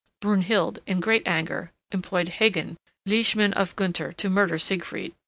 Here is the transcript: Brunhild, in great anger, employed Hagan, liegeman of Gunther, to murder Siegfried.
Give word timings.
Brunhild, 0.19 0.79
in 0.87 0.99
great 0.99 1.21
anger, 1.27 1.71
employed 1.91 2.27
Hagan, 2.29 2.75
liegeman 3.07 3.53
of 3.53 3.75
Gunther, 3.75 4.13
to 4.13 4.31
murder 4.31 4.57
Siegfried. 4.57 5.13